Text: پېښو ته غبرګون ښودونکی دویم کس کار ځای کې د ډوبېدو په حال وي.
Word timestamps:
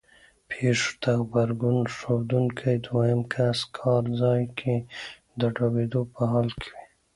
پېښو 0.49 0.91
ته 1.01 1.11
غبرګون 1.27 1.79
ښودونکی 1.95 2.75
دویم 2.85 3.21
کس 3.33 3.57
کار 3.77 4.03
ځای 4.21 4.41
کې 4.59 4.75
د 5.39 5.41
ډوبېدو 5.55 6.01
په 6.13 6.21
حال 6.31 6.47
وي. 6.59 6.71